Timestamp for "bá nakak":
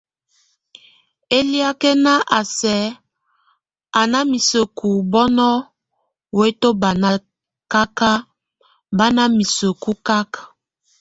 6.81-7.95